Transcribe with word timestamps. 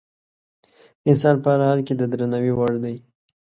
انسان 1.09 1.35
په 1.43 1.47
هر 1.53 1.59
حال 1.67 1.79
کې 1.87 1.93
د 1.95 2.01
درناوي 2.11 2.53
وړ 2.55 2.73
دی. 2.83 2.95